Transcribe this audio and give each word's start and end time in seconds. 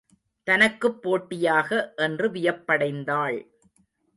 தனக்குப் 0.47 1.01
போட்டியாக 1.01 1.93
என்று 1.97 2.29
வியப்படைந்தாள். 2.29 3.39